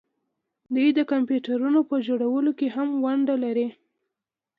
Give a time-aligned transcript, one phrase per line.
[0.75, 3.67] دوی د کمپیوټرونو په جوړولو کې هم ونډه لري.